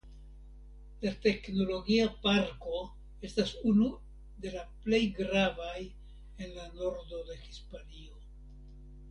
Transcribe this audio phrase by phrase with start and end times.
[1.01, 2.79] La Teknologia Parko
[3.29, 3.91] estas unu
[4.47, 8.19] de la plej gravaj en la nordo de Hispanio.